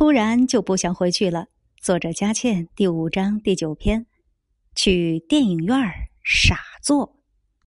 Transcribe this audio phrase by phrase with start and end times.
[0.00, 1.48] 突然就不想回去了，
[1.78, 4.06] 作者佳倩第五章第九篇，
[4.74, 5.92] 去电影院儿
[6.24, 7.19] 傻坐。